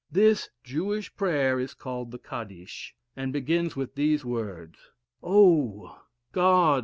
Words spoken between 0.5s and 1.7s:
Jewish prayer